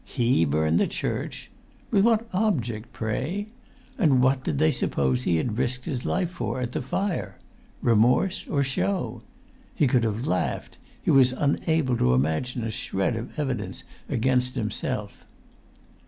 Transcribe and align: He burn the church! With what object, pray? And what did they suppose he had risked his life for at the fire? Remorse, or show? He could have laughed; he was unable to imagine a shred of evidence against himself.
He 0.03 0.45
burn 0.45 0.77
the 0.77 0.87
church! 0.87 1.51
With 1.91 2.03
what 2.05 2.27
object, 2.33 2.91
pray? 2.91 3.49
And 3.99 4.19
what 4.19 4.43
did 4.43 4.57
they 4.57 4.71
suppose 4.71 5.21
he 5.25 5.37
had 5.37 5.59
risked 5.59 5.85
his 5.85 6.05
life 6.07 6.31
for 6.31 6.59
at 6.59 6.71
the 6.71 6.81
fire? 6.81 7.37
Remorse, 7.83 8.47
or 8.49 8.63
show? 8.63 9.21
He 9.75 9.85
could 9.85 10.03
have 10.03 10.25
laughed; 10.25 10.79
he 11.03 11.11
was 11.11 11.33
unable 11.33 11.95
to 11.97 12.15
imagine 12.15 12.63
a 12.63 12.71
shred 12.71 13.15
of 13.15 13.37
evidence 13.37 13.83
against 14.09 14.55
himself. 14.55 15.23